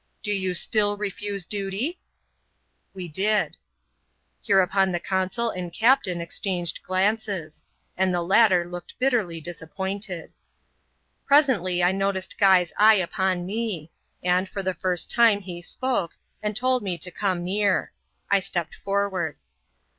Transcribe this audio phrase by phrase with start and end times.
[0.23, 1.99] Do you still refuse duty?
[2.47, 3.55] *' We did.
[4.41, 10.33] Hereupon the consul and captain exchanged glances; and the latter looked bitterly disappointed.
[11.27, 13.91] Presently I noticed Guy's eye upon me;
[14.23, 17.93] and, for the first time, he spoke, and told me to come near.
[18.27, 19.37] I stepped forward.